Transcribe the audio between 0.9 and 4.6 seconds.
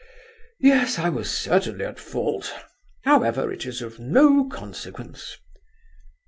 I certainly was at fault. However, it is of no